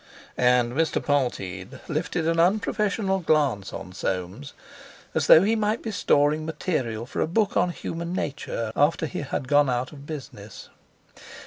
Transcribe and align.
'"And 0.35 0.73
Mr. 0.73 0.99
Polteed 0.99 1.79
lifted 1.87 2.27
an 2.27 2.39
unprofessional 2.39 3.19
glance 3.19 3.71
on 3.71 3.93
Soames, 3.93 4.53
as 5.13 5.27
though 5.27 5.43
he 5.43 5.55
might 5.55 5.83
be 5.83 5.91
storing 5.91 6.43
material 6.43 7.05
for 7.05 7.21
a 7.21 7.27
book 7.27 7.55
on 7.55 7.69
human 7.69 8.11
nature 8.11 8.71
after 8.75 9.05
he 9.05 9.19
had 9.21 9.47
gone 9.47 9.69
out 9.69 9.91
of 9.91 10.07
business. 10.07 10.69